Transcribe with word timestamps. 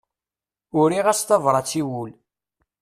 Uriɣ-as 0.79 1.21
tabrat 1.23 1.71
i 1.79 1.83
wul. 1.87 2.11